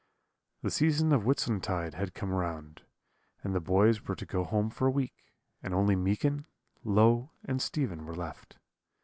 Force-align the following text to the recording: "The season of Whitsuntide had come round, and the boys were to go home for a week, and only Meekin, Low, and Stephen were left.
"The 0.63 0.71
season 0.71 1.13
of 1.13 1.25
Whitsuntide 1.25 1.93
had 1.93 2.15
come 2.15 2.31
round, 2.31 2.81
and 3.43 3.53
the 3.53 3.59
boys 3.61 4.07
were 4.07 4.15
to 4.15 4.25
go 4.25 4.43
home 4.43 4.71
for 4.71 4.87
a 4.87 4.89
week, 4.89 5.31
and 5.61 5.75
only 5.75 5.95
Meekin, 5.95 6.47
Low, 6.83 7.29
and 7.45 7.61
Stephen 7.61 8.07
were 8.07 8.15
left. 8.15 8.57